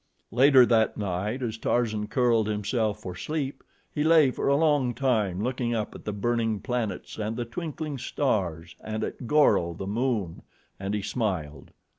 [0.31, 3.63] Later that night, as Tarzan curled himself for sleep,
[3.93, 7.99] he lay for a long time looking up at the burning planets and the twinkling
[7.99, 10.41] stars and at Goro the moon,
[10.79, 11.69] and he smiled.